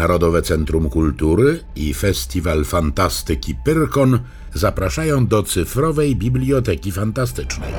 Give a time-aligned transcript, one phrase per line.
[0.00, 4.18] Narodowe Centrum Kultury i Festiwal Fantastyki Pyrkon
[4.54, 7.72] zapraszają do cyfrowej Biblioteki Fantastycznej.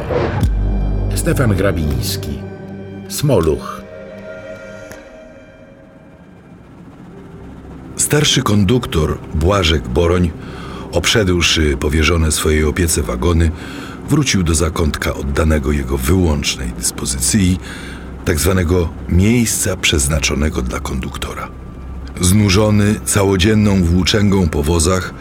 [1.16, 2.40] Stefan Grabiński
[3.10, 3.82] Smoluch
[7.96, 10.32] Starszy konduktor Błażek Boroń,
[10.92, 13.52] obszedłszy powierzone swojej opiece wagony,
[14.10, 17.60] wrócił do zakątka oddanego jego wyłącznej dyspozycji,
[18.26, 21.61] tak zwanego miejsca przeznaczonego dla konduktora.
[22.22, 25.14] Znużony całodzienną włóczęgą po wozach,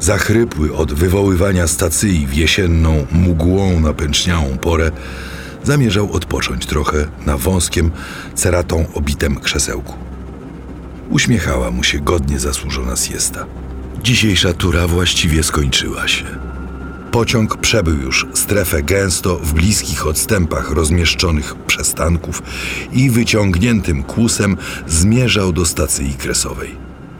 [0.00, 4.90] zachrypły od wywoływania stacji w jesienną, mgłą napęczniałą porę,
[5.64, 7.90] zamierzał odpocząć trochę na wąskiem,
[8.34, 9.94] ceratą obitem krzesełku.
[11.10, 13.46] Uśmiechała mu się godnie zasłużona siesta.
[14.02, 16.45] Dzisiejsza tura właściwie skończyła się.
[17.16, 22.42] Pociąg przebył już strefę gęsto w bliskich odstępach rozmieszczonych przystanków
[22.92, 24.56] i wyciągniętym kłusem
[24.86, 26.74] zmierzał do stacji kresowej.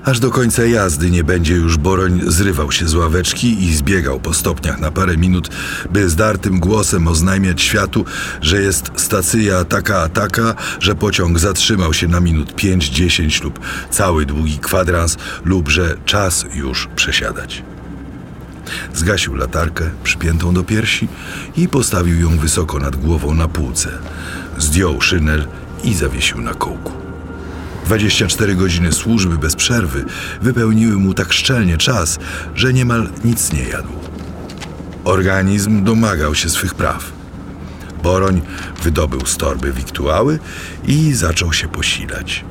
[0.04, 4.34] Aż do końca jazdy nie będzie już Boroń zrywał się z ławeczki i zbiegał po
[4.34, 5.50] stopniach na parę minut,
[5.90, 8.04] by zdartym głosem oznajmiać światu,
[8.40, 13.60] że jest stacja taka a taka, że pociąg zatrzymał się na minut 5-10 lub
[13.90, 17.62] cały długi kwadrans lub że czas już przesiadać.
[18.94, 21.08] Zgasił latarkę przypiętą do piersi
[21.56, 23.90] i postawił ją wysoko nad głową na półce.
[24.58, 25.46] Zdjął szynel
[25.84, 26.92] i zawiesił na kołku.
[27.86, 30.04] 24 godziny służby bez przerwy
[30.42, 32.18] wypełniły mu tak szczelnie czas,
[32.54, 33.92] że niemal nic nie jadł.
[35.04, 37.12] Organizm domagał się swych praw.
[38.02, 38.40] Boroń
[38.82, 40.38] wydobył z torby wiktuały
[40.86, 42.44] i zaczął się posilać.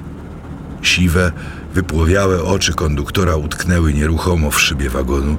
[0.85, 1.31] Siwe,
[1.73, 5.37] wypłowiałe oczy konduktora utknęły nieruchomo w szybie wagonu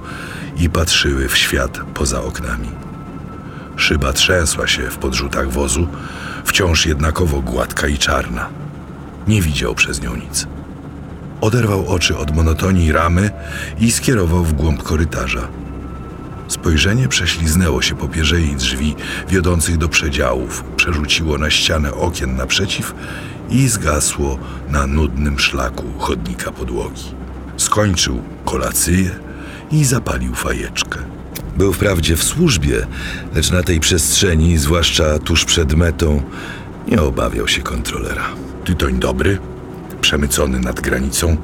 [0.57, 2.69] i patrzyły w świat poza oknami.
[3.77, 5.87] Szyba trzęsła się w podrzutach wozu,
[6.45, 8.49] wciąż jednakowo gładka i czarna.
[9.29, 10.47] Nie widział przez nią nic.
[11.41, 13.31] Oderwał oczy od monotonii ramy
[13.79, 15.49] i skierował w głąb korytarza.
[16.49, 18.95] Spojrzenie prześliznęło się po pierzei drzwi
[19.29, 22.95] wiodących do przedziałów, przerzuciło na ścianę okien naprzeciw
[23.51, 27.15] i zgasło na nudnym szlaku chodnika podłogi.
[27.57, 29.11] Skończył kolacyję
[29.73, 30.99] i zapalił fajeczkę.
[31.57, 32.87] Był wprawdzie w służbie,
[33.35, 36.23] lecz na tej przestrzeni, zwłaszcza tuż przed metą,
[36.89, 38.25] nie obawiał się kontrolera.
[38.65, 39.39] Tytoń dobry,
[40.01, 41.37] przemycony nad granicą,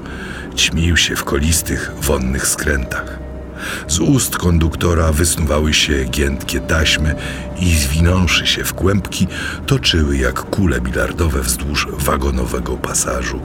[0.56, 3.21] ćmił się w kolistych, wonnych skrętach.
[3.88, 7.14] Z ust konduktora wysnuwały się giętkie taśmy
[7.60, 9.26] i zwinąwszy się w kłębki,
[9.66, 13.40] toczyły jak kule bilardowe wzdłuż wagonowego pasażu.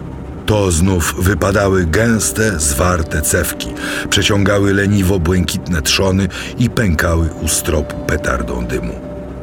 [0.45, 3.67] To znów wypadały gęste, zwarte cewki,
[4.09, 6.27] przeciągały leniwo błękitne trzony
[6.59, 8.93] i pękały u stropu petardą dymu.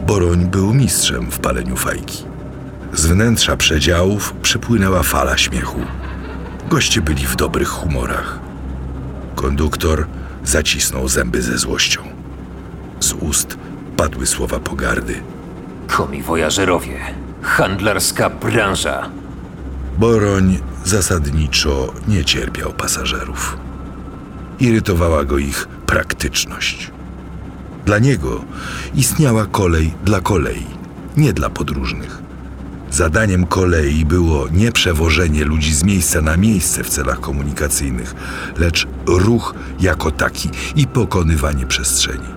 [0.06, 2.24] Boroń był mistrzem w paleniu fajki.
[2.92, 5.80] Z wnętrza przedziałów przypłynęła fala śmiechu.
[6.68, 8.38] Goście byli w dobrych humorach.
[9.34, 10.06] Konduktor
[10.44, 12.02] zacisnął zęby ze złością.
[13.00, 13.58] Z ust
[13.96, 15.14] padły słowa pogardy.
[15.86, 17.00] Komiwojażerowie.
[17.42, 19.10] Handlarska branża.
[19.98, 23.56] Boroń zasadniczo nie cierpiał pasażerów.
[24.60, 26.90] Irytowała go ich praktyczność.
[27.84, 28.44] Dla niego
[28.94, 30.66] istniała kolej dla kolei,
[31.16, 32.23] nie dla podróżnych.
[32.94, 38.14] Zadaniem kolei było nie przewożenie ludzi z miejsca na miejsce w celach komunikacyjnych,
[38.58, 42.28] lecz ruch jako taki i pokonywanie przestrzeni.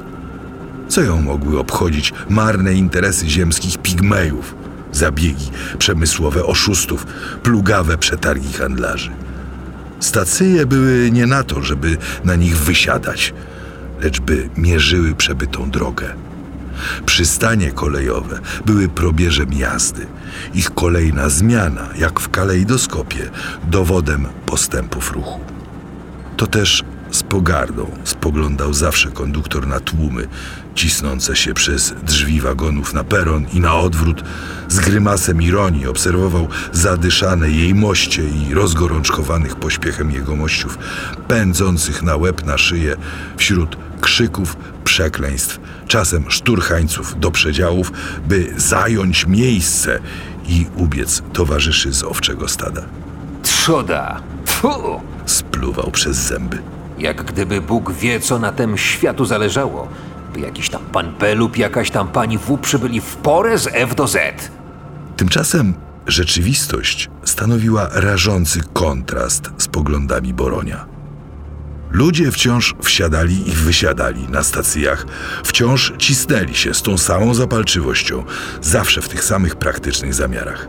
[0.87, 4.55] Co ją mogły obchodzić marne interesy ziemskich pigmejów,
[4.91, 7.05] zabiegi przemysłowe oszustów,
[7.43, 9.11] plugawe przetargi handlarzy?
[9.99, 13.33] Stacje były nie na to, żeby na nich wysiadać,
[14.01, 16.13] lecz by mierzyły przebytą drogę.
[17.05, 20.05] Przystanie kolejowe były probierzem jazdy.
[20.53, 23.29] Ich kolejna zmiana, jak w kalejdoskopie,
[23.67, 25.39] dowodem postępów ruchu.
[26.37, 30.27] To też z pogardą spoglądał zawsze konduktor na tłumy,
[30.75, 34.23] cisnące się przez drzwi wagonów na peron i na odwrót.
[34.67, 40.77] Z grymasem ironii obserwował zadyszane jej moście i rozgorączkowanych pośpiechem jegomościów,
[41.27, 42.95] pędzących na łeb na szyję
[43.37, 47.91] wśród krzyków, przekleństw, czasem szturchańców do przedziałów,
[48.27, 49.99] by zająć miejsce
[50.47, 52.81] i ubiec towarzyszy z owczego stada.
[53.43, 54.21] Trzoda.
[54.45, 55.01] Fu!
[55.25, 56.61] Spluwał przez zęby.
[56.99, 59.87] Jak gdyby Bóg wie, co na tym światu zależało.
[60.33, 63.95] By jakiś tam pan P lub jakaś tam pani W przybyli w porę z F
[63.95, 64.17] do Z.
[65.17, 65.73] Tymczasem
[66.07, 70.96] rzeczywistość stanowiła rażący kontrast z poglądami Boronia.
[71.91, 75.05] Ludzie wciąż wsiadali i wysiadali na stacjach,
[75.43, 78.23] wciąż cisnęli się z tą samą zapalczywością,
[78.61, 80.67] zawsze w tych samych praktycznych zamiarach.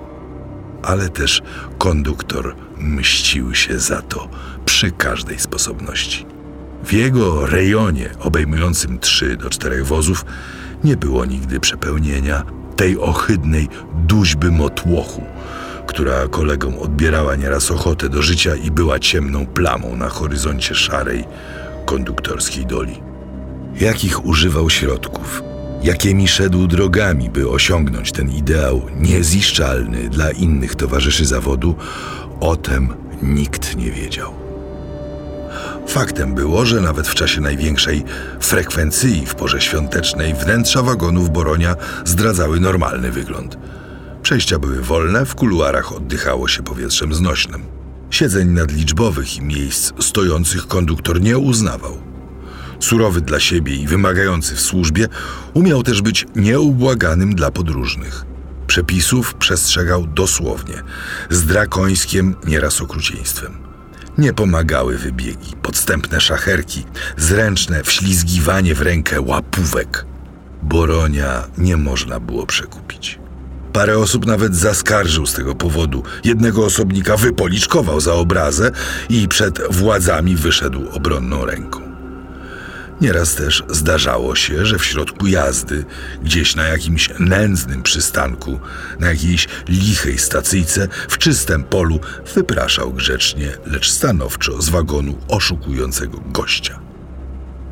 [0.82, 1.42] Ale też
[1.78, 4.28] konduktor mścił się za to
[4.64, 6.26] przy każdej sposobności.
[6.84, 10.24] W jego rejonie, obejmującym trzy do czterech wozów,
[10.84, 12.42] nie było nigdy przepełnienia
[12.76, 13.68] tej ohydnej
[14.06, 15.22] duźby motłochu,
[15.88, 21.24] która kolegom odbierała nieraz ochotę do życia i była ciemną plamą na horyzoncie szarej
[21.86, 23.02] konduktorskiej doli.
[23.80, 25.42] Jakich używał środków,
[25.82, 31.74] jakimi szedł drogami, by osiągnąć ten ideał nieziszczalny dla innych towarzyszy zawodu,
[32.40, 32.88] o tem
[33.22, 34.34] nikt nie wiedział.
[35.86, 38.04] Faktem było, że nawet w czasie największej
[38.40, 43.58] frekwencji w porze świątecznej wnętrza wagonów Boronia zdradzały normalny wygląd.
[44.28, 47.62] Przejścia były wolne, w kuluarach oddychało się powietrzem znośnym.
[48.10, 51.98] Siedzeń nadliczbowych i miejsc stojących konduktor nie uznawał.
[52.80, 55.08] Surowy dla siebie i wymagający w służbie,
[55.54, 58.24] umiał też być nieubłaganym dla podróżnych.
[58.66, 60.82] Przepisów przestrzegał dosłownie,
[61.30, 63.58] z drakońskiem nieraz okrucieństwem.
[64.18, 66.84] Nie pomagały wybiegi, podstępne szacherki,
[67.16, 70.04] zręczne wślizgiwanie w rękę łapówek.
[70.62, 73.18] Boronia nie można było przekupić.
[73.78, 76.02] Parę osób nawet zaskarżył z tego powodu.
[76.24, 78.70] Jednego osobnika wypoliczkował za obrazę
[79.08, 81.80] i przed władzami wyszedł obronną ręką.
[83.00, 85.84] Nieraz też zdarzało się, że w środku jazdy,
[86.22, 88.60] gdzieś na jakimś nędznym przystanku,
[89.00, 92.00] na jakiejś lichej stacyjce, w czystym polu,
[92.34, 96.87] wypraszał grzecznie, lecz stanowczo z wagonu oszukującego gościa.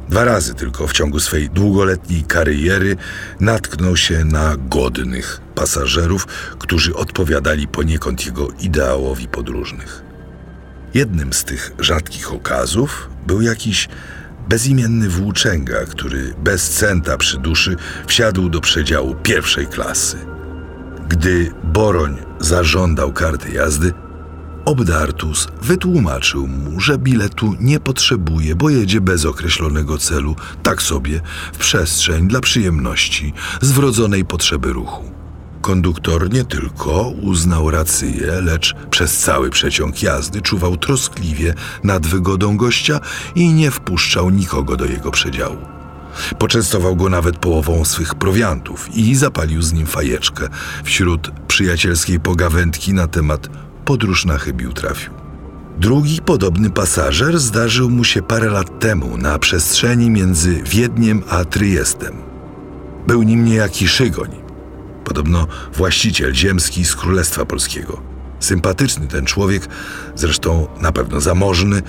[0.08, 2.96] Dwa razy tylko w ciągu swej długoletniej kariery
[3.40, 6.26] natknął się na godnych pasażerów,
[6.58, 10.02] którzy odpowiadali poniekąd jego ideałowi podróżnych.
[10.94, 13.88] Jednym z tych rzadkich okazów był jakiś
[14.48, 17.76] bezimienny włóczęga, który bez centa przy duszy
[18.06, 20.16] wsiadł do przedziału pierwszej klasy.
[21.08, 23.92] Gdy Boroń zażądał karty jazdy,
[24.66, 31.20] Obdartus wytłumaczył mu, że biletu nie potrzebuje, bo jedzie bez określonego celu, tak sobie,
[31.52, 35.04] w przestrzeń dla przyjemności, z wrodzonej potrzeby ruchu.
[35.60, 41.54] Konduktor nie tylko uznał rację, lecz przez cały przeciąg jazdy czuwał troskliwie
[41.84, 43.00] nad wygodą gościa
[43.34, 45.58] i nie wpuszczał nikogo do jego przedziału.
[46.38, 50.48] Poczęstował go nawet połową swych prowiantów i zapalił z nim fajeczkę
[50.84, 53.48] wśród przyjacielskiej pogawędki na temat
[53.86, 55.12] podróż na chybił trafił.
[55.78, 62.14] Drugi podobny pasażer zdarzył mu się parę lat temu na przestrzeni między Wiedniem a Tryjestem.
[63.06, 64.30] Był nim niejaki Szygoń,
[65.04, 68.00] podobno właściciel ziemski z Królestwa Polskiego.
[68.40, 69.68] Sympatyczny ten człowiek,
[70.14, 71.82] zresztą na pewno zamożny,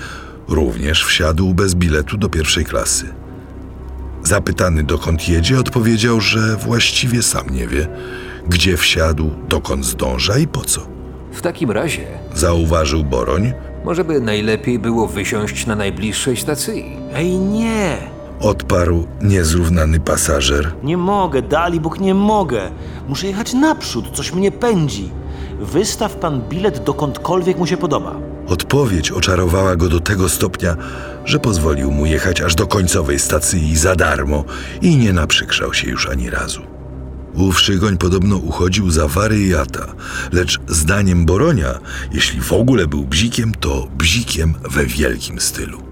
[0.48, 3.14] również wsiadł bez biletu do pierwszej klasy.
[4.22, 7.88] Zapytany dokąd jedzie, odpowiedział, że właściwie sam nie wie,
[8.48, 10.97] gdzie wsiadł, dokąd zdąża i po co.
[11.38, 13.52] W takim razie, Zauważył Boroń,
[13.84, 16.96] może by najlepiej było wysiąść na najbliższej stacji.
[17.14, 17.96] Ej, nie!
[18.40, 20.72] odparł niezrównany pasażer.
[20.82, 22.70] Nie mogę, dali Bóg, nie mogę.
[23.08, 25.10] Muszę jechać naprzód, coś mnie pędzi.
[25.60, 28.14] Wystaw pan bilet dokądkolwiek mu się podoba.
[28.48, 30.76] Odpowiedź oczarowała go do tego stopnia,
[31.24, 34.44] że pozwolił mu jechać aż do końcowej stacji za darmo
[34.82, 36.77] i nie naprzykrzał się już ani razu.
[37.34, 39.94] Ów Szygoń podobno uchodził za wariata,
[40.32, 41.78] lecz zdaniem Boronia,
[42.12, 45.82] jeśli w ogóle był bzikiem, to bzikiem we wielkim stylu.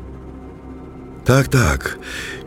[1.24, 1.98] Tak, tak.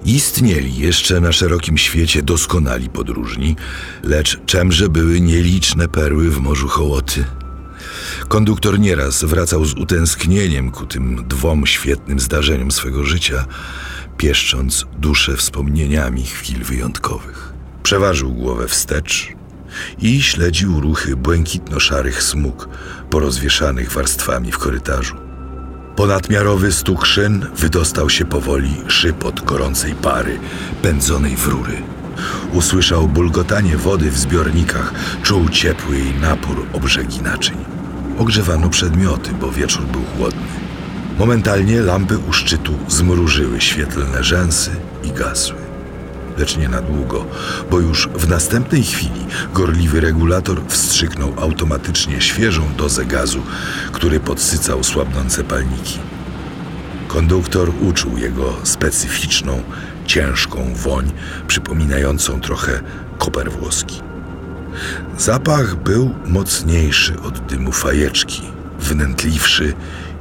[0.06, 3.56] Istnieli jeszcze na szerokim świecie doskonali podróżni,
[4.04, 7.26] lecz czemże były nieliczne perły w morzu hołoty.
[8.28, 13.46] Konduktor nieraz wracał z utęsknieniem ku tym dwom świetnym zdarzeniom swego życia,
[14.18, 17.49] pieszcząc duszę wspomnieniami chwil wyjątkowych.
[17.90, 19.28] Przeważył głowę wstecz
[20.02, 22.70] i śledził ruchy błękitno-szarych smug
[23.10, 25.16] porozwieszanych warstwami w korytarzu.
[25.96, 30.40] Ponadmiarowy stuk szyn wydostał się powoli szypot gorącej pary
[30.82, 31.82] pędzonej w rury.
[32.54, 34.94] Usłyszał bulgotanie wody w zbiornikach,
[35.24, 37.58] czuł ciepły jej napór o brzegi naczyń.
[38.18, 40.48] Ogrzewano przedmioty, bo wieczór był chłodny.
[41.20, 44.72] Momentalnie lampy u szczytu zmrużyły świetlne rzęsy
[45.04, 45.59] i gasły.
[46.70, 47.26] Na długo,
[47.72, 53.42] bo już w następnej chwili gorliwy regulator wstrzyknął automatycznie świeżą dozę gazu,
[53.92, 56.00] który podsycał słabnące palniki.
[57.08, 59.64] Konduktor uczuł jego specyficzną,
[60.06, 61.12] ciężką woń,
[61.48, 62.82] przypominającą trochę
[63.18, 64.02] koper włoski.
[65.18, 68.42] Zapach był mocniejszy od dymu fajeczki,
[68.80, 69.74] wnętliwszy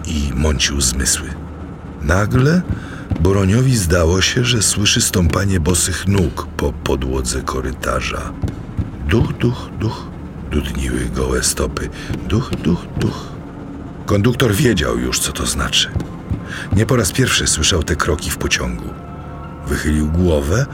[0.06, 1.28] i mącił zmysły.
[2.02, 2.62] Nagle
[3.20, 8.32] Boroniowi zdało się, że słyszy stąpanie bosych nóg po podłodze korytarza.
[9.08, 10.06] Duch, duch, duch,
[10.50, 11.88] dudniły gołe stopy.
[12.28, 13.28] Duch, duch, duch.
[14.06, 15.90] Konduktor wiedział już, co to znaczy.
[16.76, 18.88] Nie po raz pierwszy słyszał te kroki w pociągu.
[19.66, 20.66] Wychylił głowę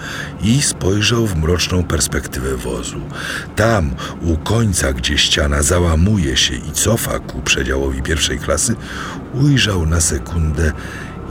[0.42, 3.00] i spojrzał w mroczną perspektywę wozu.
[3.56, 3.90] Tam,
[4.22, 8.76] u końca, gdzie ściana załamuje się i cofa ku przedziałowi pierwszej klasy,
[9.34, 10.72] ujrzał na sekundę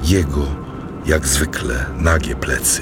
[0.04, 0.63] jego,
[1.06, 2.82] jak zwykle, nagie plecy.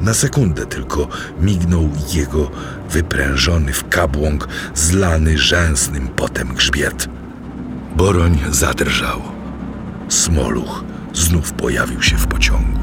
[0.00, 1.08] Na sekundę tylko
[1.40, 2.50] mignął jego
[2.90, 7.08] wyprężony w kabłąk, zlany rzęsnym potem grzbiet.
[7.96, 9.22] Boroń zadrżał.
[10.08, 10.84] Smoluch
[11.14, 12.80] znów pojawił się w pociągu.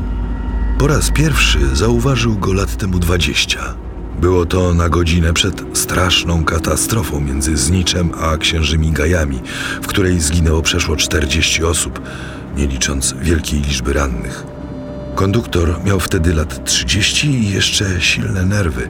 [0.80, 3.76] Po raz pierwszy zauważył go lat temu dwadzieścia.
[4.22, 9.42] Było to na godzinę przed straszną katastrofą między Zniczem a księżymi Gajami,
[9.82, 12.02] w której zginęło przeszło 40 osób,
[12.58, 14.53] nie licząc wielkiej liczby rannych.
[15.16, 18.90] Konduktor miał wtedy lat 30 i jeszcze silne nerwy.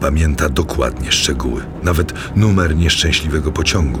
[0.00, 4.00] Pamięta dokładnie szczegóły, nawet numer nieszczęśliwego pociągu.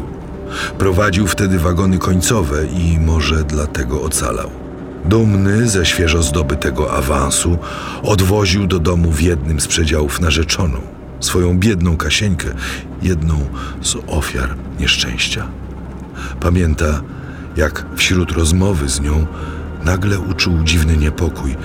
[0.78, 4.50] Prowadził wtedy wagony końcowe i może dlatego ocalał.
[5.04, 7.58] Dumny ze świeżo zdobytego awansu,
[8.02, 10.80] odwoził do domu w jednym z przedziałów narzeczoną,
[11.20, 12.48] swoją biedną Kasieńkę,
[13.02, 13.46] jedną
[13.82, 15.48] z ofiar nieszczęścia.
[16.40, 17.00] Pamięta,
[17.56, 19.26] jak wśród rozmowy z nią
[19.84, 21.56] nagle uczuł dziwny niepokój.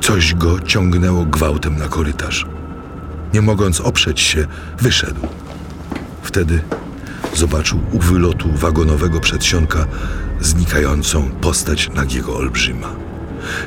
[0.00, 2.46] Coś go ciągnęło gwałtem na korytarz.
[3.34, 4.46] Nie mogąc oprzeć się,
[4.78, 5.20] wyszedł.
[6.22, 6.62] Wtedy
[7.34, 9.86] zobaczył u wylotu wagonowego przedsionka
[10.40, 12.88] znikającą postać nagiego olbrzyma.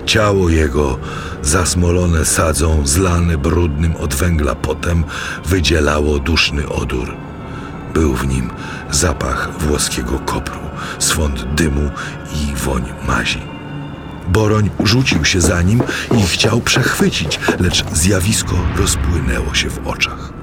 [0.06, 1.00] Ciało jego,
[1.42, 5.03] zasmolone sadzą, zlane brudnym od węgla potem,
[5.46, 7.15] wydzielało duszny odór.
[7.94, 8.50] Był w nim
[8.92, 10.60] zapach włoskiego kopru,
[11.00, 11.89] swąd dymu
[12.36, 13.53] i woń mazi.
[14.27, 15.82] Boroń rzucił się za nim
[16.18, 20.34] i chciał przechwycić, lecz zjawisko rozpłynęło się w oczach.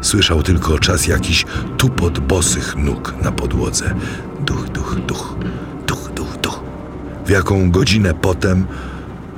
[0.00, 1.44] Słyszał tylko czas jakiś
[1.78, 3.94] tupot bosych nóg na podłodze.
[4.40, 5.34] Duch, duch, duch,
[5.86, 6.60] duch, duch, duch.
[7.26, 8.66] W jaką godzinę potem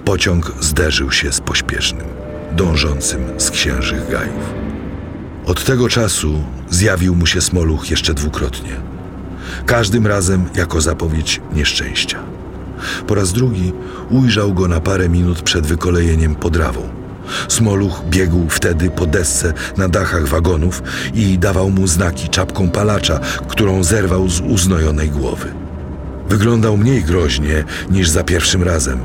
[0.05, 2.07] pociąg zderzył się z pośpiesznym,
[2.53, 4.55] dążącym z księżych gajów.
[5.47, 8.77] Od tego czasu zjawił mu się Smoluch jeszcze dwukrotnie.
[9.67, 12.34] Każdym razem jako zapowiedź nieszczęścia.
[13.07, 13.73] Po raz drugi
[14.11, 16.81] ujrzał go na parę minut przed wykolejeniem podrawą.
[17.49, 20.83] Smoluch biegł wtedy po desce na dachach wagonów
[21.15, 25.53] i dawał mu znaki czapką palacza, którą zerwał z uznojonej głowy.
[26.29, 29.01] Wyglądał mniej groźnie niż za pierwszym razem.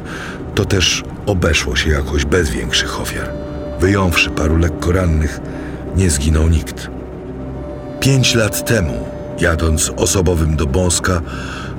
[0.56, 3.32] To też obeszło się jakoś bez większych ofiar.
[3.80, 5.40] Wyjąwszy paru lekko rannych,
[5.96, 6.90] nie zginął nikt.
[8.00, 9.08] Pięć lat temu,
[9.40, 11.22] jadąc osobowym do Bąska,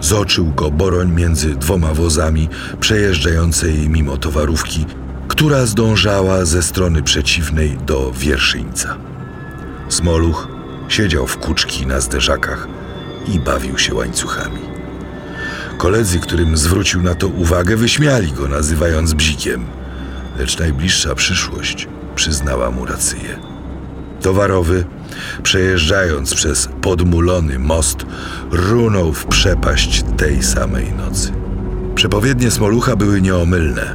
[0.01, 2.49] zoczył go Boroń między dwoma wozami
[2.81, 4.87] przejeżdżającej mimo towarówki,
[5.29, 8.97] która zdążała ze strony przeciwnej do Wierszyńca.
[9.89, 10.49] Smoluch
[10.89, 12.69] siedział w kuczki na zderzakach
[13.29, 14.61] i bawił się łańcuchami.
[15.79, 19.65] Koledzy, którym zwrócił na to uwagę, wyśmiali go, nazywając bzikiem,
[20.39, 23.39] lecz najbliższa przyszłość przyznała mu rację.
[24.21, 24.85] Towarowy,
[25.43, 28.07] przejeżdżając przez podmulony most,
[28.51, 31.33] runął w przepaść tej samej nocy.
[31.95, 33.95] Przepowiednie Smolucha były nieomylne.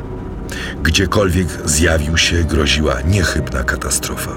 [0.84, 4.32] Gdziekolwiek zjawił się, groziła niechybna katastrofa.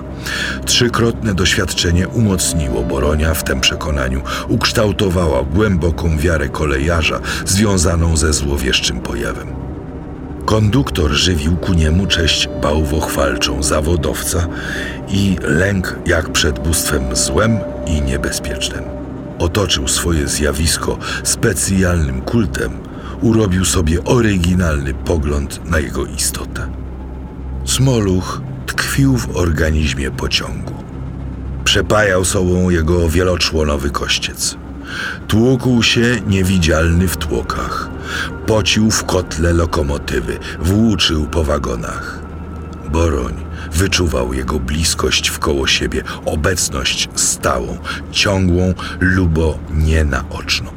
[0.65, 9.58] Trzykrotne doświadczenie umocniło Boronia w tym przekonaniu, ukształtowała głęboką wiarę kolejarza związaną ze złowieszczym pojawem.
[10.49, 14.49] Konduktor żywił ku niemu cześć bałwochwalczą zawodowca
[15.09, 18.85] i lęk jak przed bóstwem złem i niebezpiecznym.
[19.39, 22.73] Otoczył swoje zjawisko specjalnym kultem,
[23.21, 26.69] urobił sobie oryginalny pogląd na jego istotę.
[27.65, 30.75] Smoluch tkwił w organizmie pociągu.
[31.65, 34.57] Przepajał sobą jego wieloczłonowy kościec.
[35.29, 37.89] Tłukł się niewidzialny w tłokach.
[38.47, 42.19] Pocił w kotle lokomotywy, włóczył po wagonach.
[42.93, 43.35] Boroń
[43.73, 47.79] wyczuwał jego bliskość wkoło siebie, obecność stałą,
[48.11, 50.71] ciągłą, lubo nienaoczną.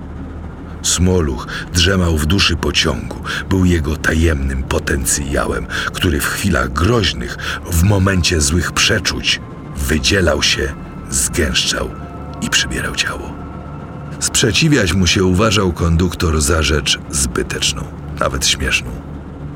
[0.82, 3.18] Smoluch drzemał w duszy pociągu,
[3.50, 7.38] był jego tajemnym potencjałem, który w chwilach groźnych,
[7.72, 9.42] w momencie złych przeczuć,
[9.76, 10.74] wydzielał się,
[11.10, 11.90] zgęszczał
[12.42, 13.41] i przybierał ciało.
[14.22, 17.84] Sprzeciwiać mu się uważał konduktor za rzecz zbyteczną,
[18.20, 18.92] nawet śmieszną.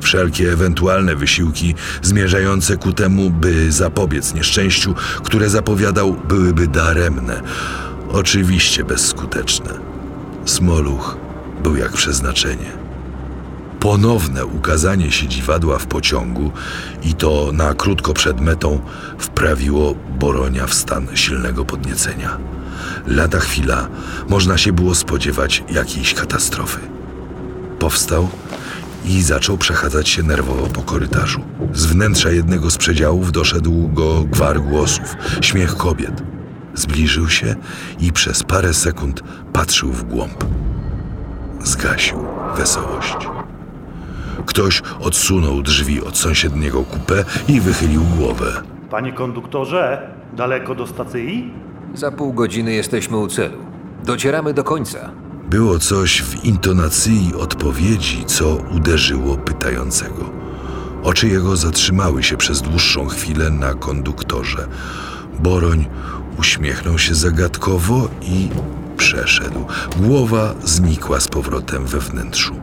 [0.01, 7.41] Wszelkie ewentualne wysiłki zmierzające ku temu, by zapobiec nieszczęściu, które zapowiadał, byłyby daremne,
[8.11, 9.73] oczywiście bezskuteczne.
[10.45, 11.17] Smoluch
[11.63, 12.71] był jak przeznaczenie.
[13.79, 16.51] Ponowne ukazanie się dziwadła w pociągu
[17.03, 18.79] i to na krótko przed metą
[19.17, 22.37] wprawiło Boronia w stan silnego podniecenia.
[23.07, 23.87] Lada chwila
[24.29, 26.79] można się było spodziewać jakiejś katastrofy.
[27.79, 28.29] Powstał
[29.05, 31.41] i zaczął przechadzać się nerwowo po korytarzu.
[31.73, 36.23] Z wnętrza jednego z przedziałów doszedł go gwar głosów, śmiech kobiet.
[36.73, 37.55] Zbliżył się
[37.99, 40.45] i przez parę sekund patrzył w głąb.
[41.63, 42.17] Zgasił
[42.57, 43.17] wesołość.
[44.45, 48.61] Ktoś odsunął drzwi od sąsiedniego kupę i wychylił głowę.
[48.89, 51.53] Panie konduktorze, daleko do stacji?
[51.95, 53.57] Za pół godziny jesteśmy u celu.
[54.03, 55.11] Docieramy do końca.
[55.49, 60.29] Było coś w intonacji odpowiedzi, co uderzyło pytającego.
[61.03, 64.67] Oczy jego zatrzymały się przez dłuższą chwilę na konduktorze.
[65.39, 65.85] Boroń
[66.39, 68.49] uśmiechnął się zagadkowo i
[68.97, 69.65] przeszedł.
[69.97, 72.55] Głowa znikła z powrotem we wnętrzu.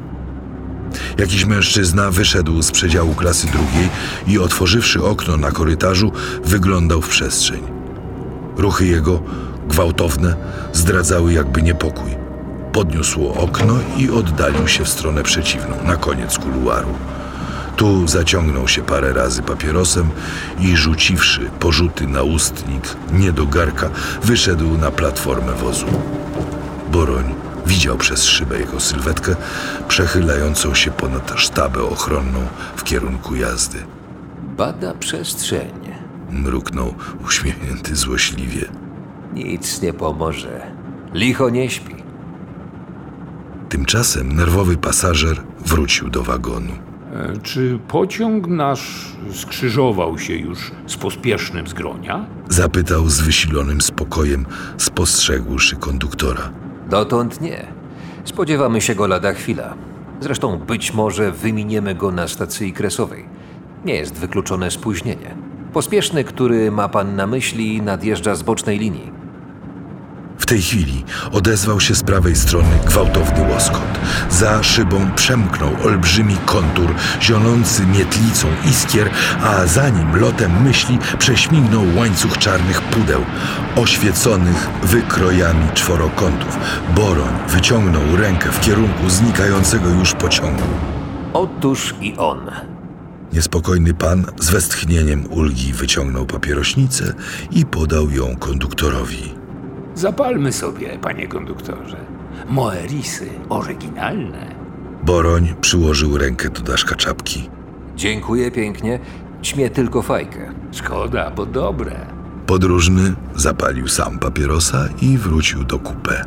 [1.18, 3.88] Jakiś mężczyzna wyszedł z przedziału klasy drugiej
[4.26, 6.12] i otworzywszy okno na korytarzu,
[6.44, 7.71] wyglądał w przestrzeń.
[8.56, 9.22] Ruchy jego,
[9.68, 10.36] gwałtowne,
[10.72, 12.10] zdradzały jakby niepokój.
[12.72, 16.88] Podniósł okno i oddalił się w stronę przeciwną, na koniec kuluaru.
[17.76, 20.10] Tu zaciągnął się parę razy papierosem
[20.60, 23.90] i rzuciwszy porzuty na ustnik, nie do garka,
[24.22, 25.86] wyszedł na platformę wozu.
[26.92, 27.34] Boroń
[27.66, 29.36] widział przez szybę jego sylwetkę
[29.88, 32.40] przechylającą się ponad sztabę ochronną
[32.76, 33.78] w kierunku jazdy.
[34.56, 35.81] Bada przestrzeń.
[36.32, 36.94] Mruknął
[37.26, 38.64] uśmiechnięty złośliwie.
[39.34, 40.66] Nic nie pomoże.
[41.14, 41.94] Licho nie śpi.
[43.68, 46.72] Tymczasem nerwowy pasażer wrócił do wagonu.
[47.12, 52.26] E, Czy pociąg nasz skrzyżował się już z pospiesznym z Gronia?
[52.48, 54.46] Zapytał z wysilonym spokojem,
[54.78, 56.50] spostrzegłszy konduktora.
[56.90, 57.66] Dotąd nie.
[58.24, 59.74] Spodziewamy się go lada chwila.
[60.20, 63.24] Zresztą być może wyminiemy go na stacji kresowej.
[63.84, 65.36] Nie jest wykluczone spóźnienie.
[65.72, 69.12] Pospieszny, który ma pan na myśli, nadjeżdża z bocznej linii.
[70.38, 74.00] W tej chwili odezwał się z prawej strony gwałtowny łoskot.
[74.30, 79.10] Za szybą przemknął olbrzymi kontur, zionący mietlicą iskier,
[79.42, 83.20] a za nim lotem myśli prześmignął łańcuch czarnych pudeł,
[83.76, 86.58] oświeconych wykrojami czworokątów.
[86.94, 90.62] Boroń wyciągnął rękę w kierunku znikającego już pociągu.
[91.32, 92.71] Otóż i on.
[93.32, 97.14] Niespokojny pan z westchnieniem ulgi wyciągnął papierośnicę
[97.50, 99.34] i podał ją konduktorowi.
[99.94, 101.96] Zapalmy sobie, panie konduktorze.
[102.48, 104.54] Moerisy oryginalne.
[105.02, 107.50] Boroń przyłożył rękę do daszka czapki.
[107.96, 109.00] Dziękuję pięknie.
[109.42, 110.52] Ćmie tylko fajkę.
[110.72, 112.06] Szkoda, bo dobre.
[112.46, 116.24] Podróżny zapalił sam papierosa i wrócił do kupę.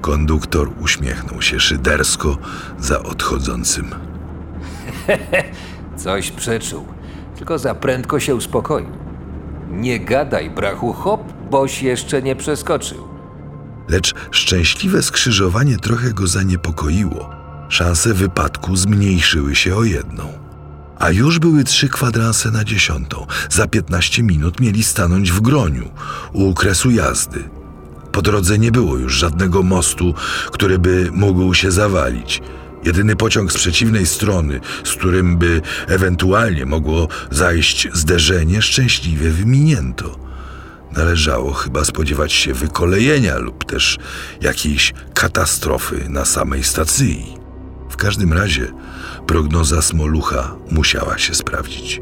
[0.00, 2.38] Konduktor uśmiechnął się szydersko
[2.78, 3.94] za odchodzącym.
[5.96, 6.86] Coś przeczuł.
[7.36, 8.88] Tylko za prędko się uspokoił.
[9.70, 13.08] Nie gadaj, brachu, hop, boś jeszcze nie przeskoczył.
[13.88, 17.30] Lecz szczęśliwe skrzyżowanie trochę go zaniepokoiło.
[17.68, 20.46] Szanse wypadku zmniejszyły się o jedną.
[20.98, 23.26] A już były trzy kwadranse na dziesiątą.
[23.50, 25.90] Za 15 minut mieli stanąć w groniu,
[26.32, 27.44] u kresu jazdy.
[28.12, 30.14] Po drodze nie było już żadnego mostu,
[30.52, 32.42] który by mógł się zawalić.
[32.86, 40.18] Jedyny pociąg z przeciwnej strony, z którym by ewentualnie mogło zajść zderzenie, szczęśliwie wyminięto.
[40.92, 43.98] Należało chyba spodziewać się wykolejenia lub też
[44.40, 47.36] jakiejś katastrofy na samej stacji.
[47.90, 48.72] W każdym razie
[49.26, 52.00] prognoza Smolucha musiała się sprawdzić.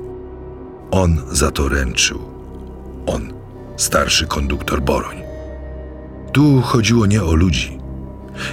[0.90, 2.20] On za to ręczył.
[3.06, 3.32] On,
[3.76, 5.22] starszy konduktor Boroń.
[6.32, 7.78] Tu chodziło nie o ludzi,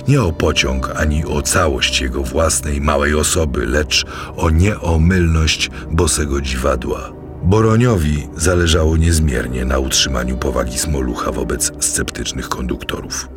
[0.08, 7.12] nie o pociąg ani o całość jego własnej małej osoby, lecz o nieomylność bosego dziwadła.
[7.44, 13.30] Boroniowi zależało niezmiernie na utrzymaniu powagi Smolucha wobec sceptycznych konduktorów,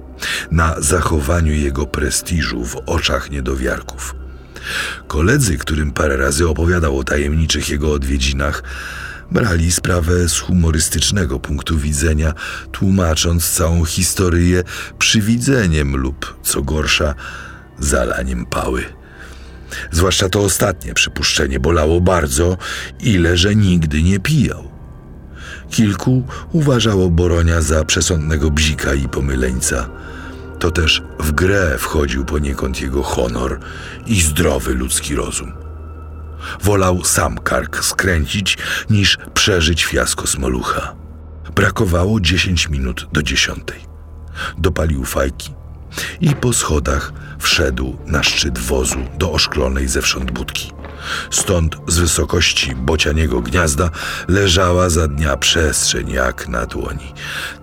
[0.50, 4.14] na zachowaniu jego prestiżu w oczach niedowiarków.
[5.06, 8.62] Koledzy, którym parę razy opowiadał o tajemniczych jego odwiedzinach,
[9.34, 12.32] brali sprawę z humorystycznego punktu widzenia,
[12.72, 14.62] tłumacząc całą historię
[14.98, 17.14] przywidzeniem lub, co gorsza,
[17.78, 18.84] zalaniem pały.
[19.90, 22.56] Zwłaszcza to ostatnie przypuszczenie bolało bardzo,
[23.00, 24.70] ile że nigdy nie pijał.
[25.70, 29.90] Kilku uważało Boronia za przesądnego bzika i pomyleńca.
[30.58, 33.60] To też w grę wchodził poniekąd jego honor
[34.06, 35.63] i zdrowy ludzki rozum.
[36.62, 38.58] Wolał sam kark skręcić,
[38.90, 40.94] niż przeżyć fiasko Smolucha.
[41.54, 43.80] Brakowało dziesięć minut do dziesiątej.
[44.58, 45.54] Dopalił fajki
[46.20, 50.72] i po schodach wszedł na szczyt wozu do oszklonej zewsząd budki.
[51.30, 53.90] Stąd z wysokości bocianiego gniazda
[54.28, 57.14] leżała za dnia przestrzeń jak na dłoni.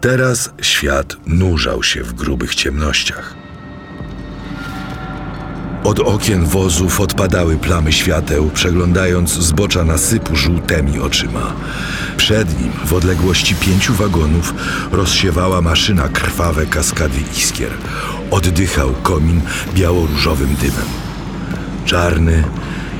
[0.01, 3.40] Teraz świat nurzał się w grubych ciemnościach.
[5.91, 11.53] Od okien wozów odpadały plamy świateł, przeglądając zbocza nasypu żółtymi oczyma.
[12.17, 14.53] Przed nim, w odległości pięciu wagonów,
[14.91, 17.71] rozsiewała maszyna krwawe kaskady iskier.
[18.31, 19.41] Oddychał komin
[19.73, 20.89] biało-różowym dymem.
[21.85, 22.43] Czarny,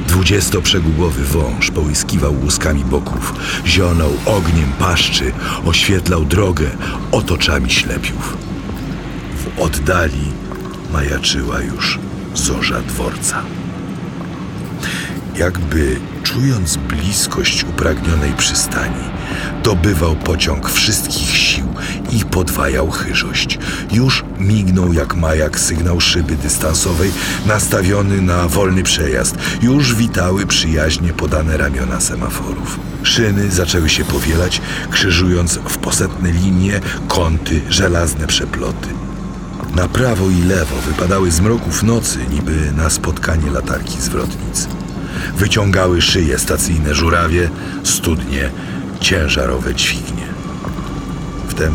[0.07, 3.33] dwudziestoprzegubowy wąż połyskiwał łuskami boków,
[3.65, 5.31] zionął ogniem paszczy,
[5.65, 6.65] oświetlał drogę
[7.11, 8.37] otoczami ślepiów.
[9.37, 10.31] W oddali
[10.93, 11.99] majaczyła już
[12.35, 13.43] zorza dworca.
[15.35, 19.03] Jakby czując bliskość upragnionej przystani,
[19.63, 21.65] dobywał pociąg wszystkich sił
[22.11, 23.59] i podwajał chyżość.
[23.91, 27.11] Już mignął jak majak sygnał szyby dystansowej
[27.45, 29.35] nastawiony na wolny przejazd.
[29.61, 32.79] Już witały przyjaźnie podane ramiona semaforów.
[33.03, 39.10] Szyny zaczęły się powielać, krzyżując w posetne linie kąty, żelazne przeploty.
[39.75, 44.67] Na prawo i lewo wypadały z mroków nocy, niby na spotkanie latarki zwrotnic.
[45.37, 47.49] Wyciągały szyje stacyjne żurawie,
[47.83, 48.49] studnie,
[48.99, 50.27] ciężarowe dźwignie.
[51.47, 51.73] Wtem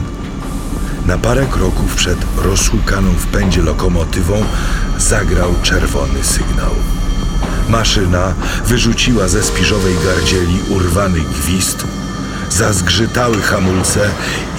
[1.07, 4.45] na parę kroków przed rozhukaną w pędzie lokomotywą
[4.99, 6.71] zagrał czerwony sygnał.
[7.69, 11.85] Maszyna wyrzuciła ze spiżowej gardzieli urwany gwizd,
[12.51, 14.11] zazgrzytały hamulce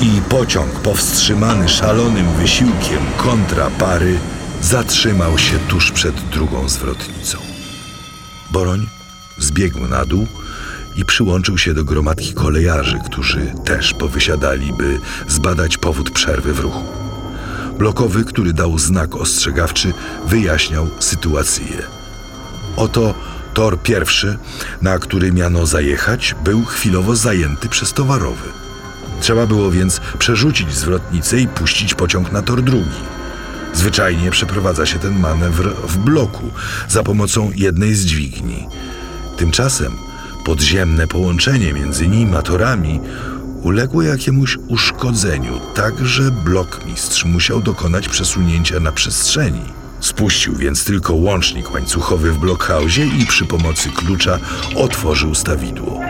[0.02, 4.20] i pociąg powstrzymany szalonym wysiłkiem kontra pary
[4.62, 7.38] zatrzymał się tuż przed drugą zwrotnicą.
[8.52, 8.88] Boroń
[9.38, 10.28] zbiegł na dół
[10.96, 16.84] i przyłączył się do gromadki kolejarzy, którzy też powysiadali, by zbadać powód przerwy w ruchu.
[17.78, 19.94] Blokowy, który dał znak ostrzegawczy,
[20.26, 21.78] wyjaśniał sytuację.
[22.76, 23.14] Oto
[23.58, 24.38] tor pierwszy,
[24.82, 28.50] na który miano zajechać, był chwilowo zajęty przez towarowy.
[29.22, 33.00] Trzeba było więc przerzucić zwrotnicę i puścić pociąg na tor drugi.
[33.74, 36.52] Zwyczajnie przeprowadza się ten manewr w bloku
[36.90, 38.68] za pomocą jednej z dźwigni.
[39.38, 39.94] Tymczasem
[40.46, 43.00] podziemne połączenie między nim a torami
[43.62, 49.87] uległo jakiemuś uszkodzeniu, tak że blokmistrz musiał dokonać przesunięcia na przestrzeni.
[50.00, 54.40] Spuścił więc tylko łącznik łańcuchowy w blokhausie i przy pomocy klucza
[54.76, 56.02] otworzył stawidło.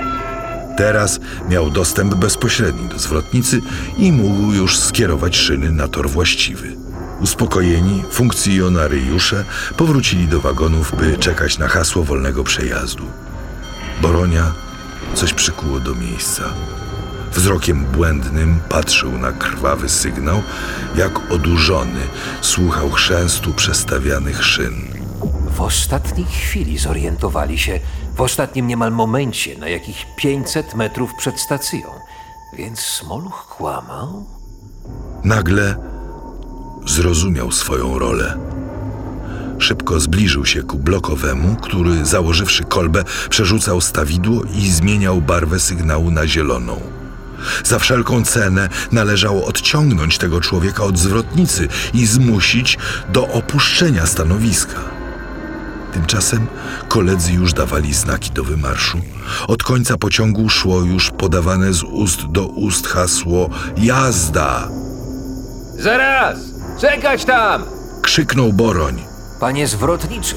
[0.77, 1.19] Teraz
[1.49, 3.61] miał dostęp bezpośredni do zwrotnicy
[3.97, 6.75] i mógł już skierować szyny na tor właściwy.
[7.19, 9.45] Uspokojeni, funkcjonariusze
[9.77, 13.03] powrócili do wagonów, by czekać na hasło wolnego przejazdu.
[14.01, 14.53] Boronia
[15.13, 16.43] coś przykuło do miejsca.
[17.37, 20.41] Wzrokiem błędnym patrzył na krwawy sygnał,
[20.95, 22.01] jak odurzony
[22.41, 24.73] słuchał chrzęstu przestawianych szyn.
[25.55, 27.79] W ostatniej chwili zorientowali się,
[28.15, 31.89] w ostatnim niemal momencie, na jakich 500 metrów przed stacją.
[32.53, 34.25] Więc Smoluch kłamał?
[35.23, 35.75] Nagle
[36.85, 38.37] zrozumiał swoją rolę.
[39.59, 46.27] Szybko zbliżył się ku blokowemu, który założywszy kolbę, przerzucał stawidło i zmieniał barwę sygnału na
[46.27, 46.96] zieloną.
[47.63, 52.77] Za wszelką cenę należało odciągnąć tego człowieka od zwrotnicy i zmusić
[53.09, 54.79] do opuszczenia stanowiska.
[55.93, 56.47] Tymczasem
[56.87, 59.01] koledzy już dawali znaki do wymarszu.
[59.47, 64.67] Od końca pociągu szło już podawane z ust do ust hasło jazda.
[65.79, 66.39] Zaraz!
[66.81, 67.63] Czekać tam!
[68.01, 69.03] Krzyknął Boroń.
[69.39, 70.35] Panie zwrotniczy,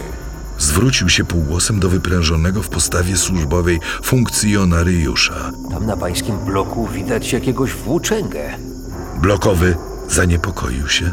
[0.60, 5.50] Zwrócił się półgłosem do wyprężonego w postawie służbowej funkcjonariusza.
[5.70, 8.50] tam na pańskim bloku widać jakiegoś włóczęgę.
[9.16, 9.76] Blokowy
[10.08, 11.10] zaniepokoił się.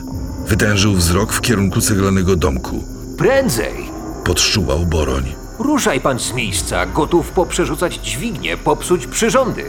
[0.47, 2.83] Wytężył wzrok w kierunku ceglanego domku.
[3.17, 3.89] Prędzej!
[4.23, 5.35] Podszczuwał Boroń.
[5.59, 9.63] Ruszaj pan z miejsca, gotów poprzerzucać dźwignię, popsuć przyrządy.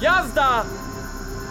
[0.00, 0.64] Jazda!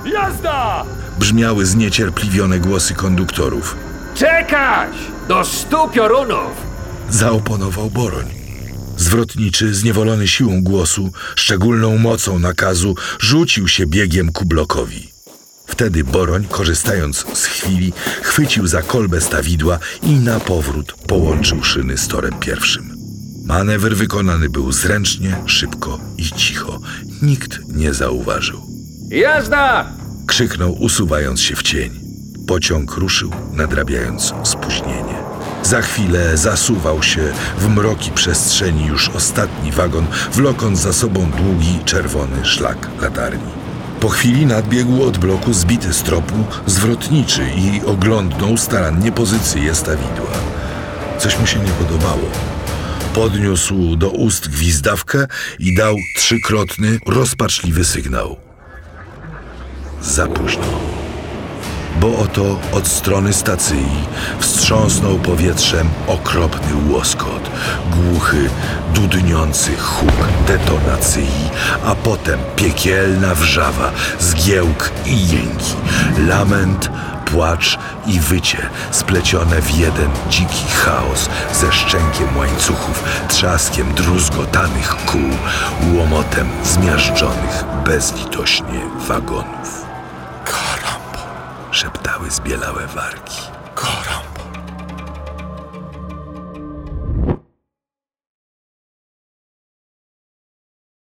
[0.05, 0.85] Jazda!
[1.19, 3.75] Brzmiały zniecierpliwione głosy konduktorów.
[4.15, 4.93] Czekać!
[5.27, 6.66] Do stu piorunów!
[7.09, 8.25] Zaoponował Boroń.
[8.97, 15.11] Zwrotniczy, zniewolony siłą głosu, szczególną mocą nakazu, rzucił się biegiem ku blokowi.
[15.67, 22.07] Wtedy Boroń, korzystając z chwili, chwycił za kolbę stawidła i na powrót połączył szyny z
[22.07, 22.97] torem pierwszym.
[23.45, 26.79] Manewr wykonany był zręcznie, szybko i cicho.
[27.21, 28.61] Nikt nie zauważył.
[29.09, 29.93] Jazda!
[30.27, 31.99] Krzyknął, usuwając się w cień.
[32.47, 35.26] Pociąg ruszył, nadrabiając spóźnienie.
[35.67, 42.45] Za chwilę zasuwał się w mroki przestrzeni już ostatni wagon, wlokąc za sobą długi, czerwony
[42.45, 43.51] szlak latarni.
[43.99, 46.33] Po chwili nadbiegł od bloku zbity z tropu
[46.65, 50.31] zwrotniczy i oglądnął starannie pozycję stawidła.
[51.19, 52.29] Coś mu się nie podobało.
[53.13, 55.27] Podniósł do ust gwizdawkę
[55.59, 58.37] i dał trzykrotny, rozpaczliwy sygnał.
[60.01, 60.96] Za późno.
[61.99, 63.85] Bo oto od strony stacji
[64.39, 67.49] wstrząsnął powietrzem okropny łoskot,
[67.91, 68.49] głuchy,
[68.93, 71.27] dudniący huk detonacji,
[71.85, 75.75] a potem piekielna wrzawa, zgiełk i jęki,
[76.27, 76.89] lament,
[77.25, 85.29] płacz i wycie splecione w jeden dziki chaos ze szczękiem łańcuchów, trzaskiem druzgotanych kół,
[85.93, 89.76] łomotem zmiażdżonych bezlitośnie wagonów
[91.77, 93.41] szeptały zbielałe warki.
[93.75, 94.26] Koram!